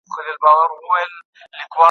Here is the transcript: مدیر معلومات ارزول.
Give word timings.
مدیر 0.09 0.35
معلومات 0.43 1.09
ارزول. 1.59 1.79